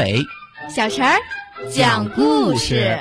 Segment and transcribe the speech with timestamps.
[0.00, 0.26] 阿伟，
[0.74, 1.18] 小陈儿
[1.70, 2.98] 讲故事。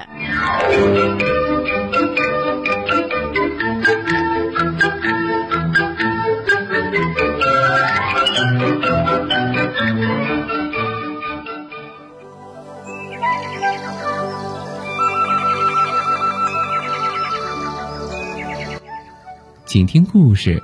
[19.66, 20.61] 请听故事：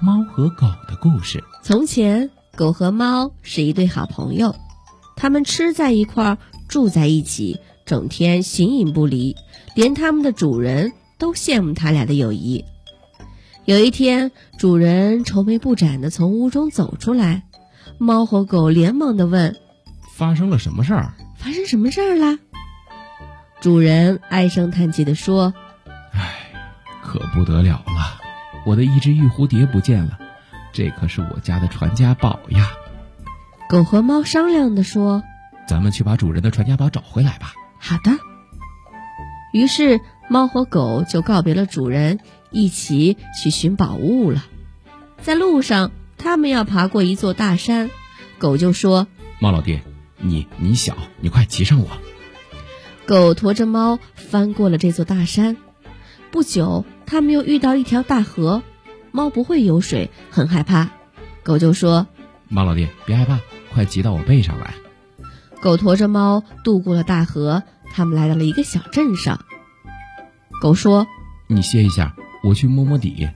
[0.00, 1.44] 猫和狗的故事。
[1.62, 4.54] 从前，狗和猫是一对好朋友，
[5.16, 9.36] 他们吃在一块儿，住在一起，整天形影不离，
[9.74, 12.64] 连他们的主人都羡慕他俩的友谊。
[13.64, 17.44] 有一天，主人愁眉不展地从屋中走出来，
[17.98, 19.56] 猫和狗连忙地问
[20.14, 21.14] ：“发生了什么事儿？
[21.38, 22.38] 发生什么事儿啦？”
[23.62, 25.54] 主人唉声叹气地说
[26.12, 26.50] ：“唉，
[27.02, 28.20] 可不得了了，
[28.66, 30.18] 我的一只玉蝴蝶不见了，
[30.72, 32.68] 这可是我家的传家宝呀。”
[33.74, 35.24] 狗和猫商量的说
[35.66, 38.12] ：“咱们去把主人的传家宝找回来吧。”好的。
[39.52, 42.20] 于是，猫和狗就告别了主人，
[42.52, 44.44] 一起去寻宝物了。
[45.22, 47.90] 在路上，他们要爬过一座大山，
[48.38, 49.08] 狗就说
[49.42, 49.80] ：“猫老弟，
[50.18, 51.88] 你你小，你快骑上我。”
[53.06, 55.56] 狗驮着猫翻过了这座大山。
[56.30, 58.62] 不久，他们又遇到一条大河。
[59.10, 60.90] 猫不会游水，很害怕。
[61.42, 62.06] 狗就说
[62.54, 63.40] ：“猫老弟，别害怕，
[63.72, 64.74] 快骑到我背上来。”
[65.60, 69.44] 狗驮着猫渡过了大河，他们来到了一个小镇上。
[70.60, 71.08] 狗说
[71.50, 73.28] ：“你歇一下，我去摸摸底。”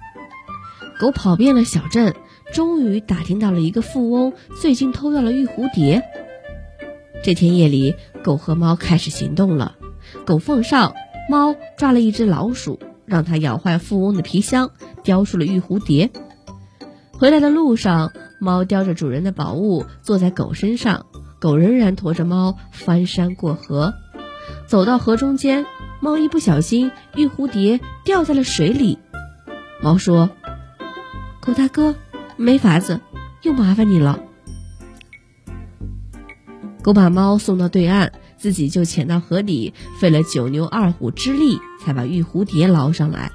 [1.00, 2.14] 狗跑遍了小镇，
[2.52, 6.04] 终于打听到了一个富翁最近偷到了玉蝴蝶。
[7.24, 9.74] 这天夜里，狗和猫开始行动了。
[10.24, 10.94] 狗奉上，
[11.28, 14.70] 猫抓了一只老鼠，让它咬坏富翁的皮箱，
[15.02, 16.10] 叼出了玉蝴蝶。
[17.12, 21.06] 回来的路上，猫叼着主人的宝物坐在狗身上，
[21.40, 23.94] 狗仍然驮着猫翻山过河。
[24.66, 25.66] 走到河中间，
[26.00, 28.98] 猫一不小心，玉蝴蝶掉在了水里。
[29.82, 30.30] 猫说
[31.40, 31.94] ：“狗大哥，
[32.36, 33.00] 没法子，
[33.42, 34.20] 又麻烦你了。”
[36.82, 43.32] 狗把猫送到对岸，自己就潜到河底，费了九牛二虎之力，才把玉蝴蝶捞上来。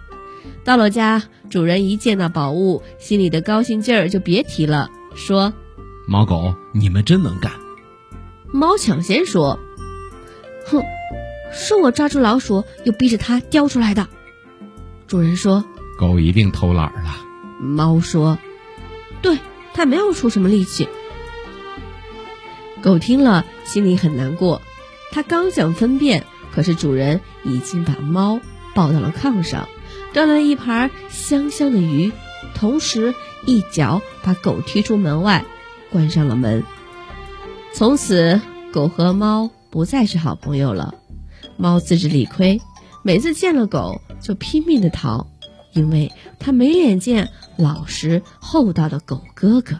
[0.63, 5.53] 到了家，主人一见到宝物，心里的高兴劲儿就别提了，说
[6.09, 7.51] ：“猫狗，你们真能干。”
[8.51, 9.59] 猫抢先说
[10.65, 10.81] ：“哼，
[11.51, 14.07] 是我抓住老鼠，又逼着它叼出来的。”
[15.05, 15.63] 主人说
[15.99, 17.17] ：“狗一定偷懒了。”
[17.61, 18.39] 猫说
[19.21, 19.37] ：“对，
[19.75, 20.89] 它没有出什么力气。”
[22.81, 24.59] 狗听了，心里很难过。
[25.11, 28.39] 它刚想分辨，可是主人已经把猫
[28.73, 29.67] 抱到了炕上，
[30.13, 32.11] 端来了一盘香香的鱼，
[32.55, 33.13] 同时
[33.45, 35.45] 一脚把狗踢出门外，
[35.91, 36.63] 关上了门。
[37.73, 38.41] 从此，
[38.71, 40.95] 狗和猫不再是好朋友了。
[41.57, 42.61] 猫自知理亏，
[43.03, 45.27] 每次见了狗就拼命的逃，
[45.73, 49.79] 因为它没脸见老实厚道的狗哥哥。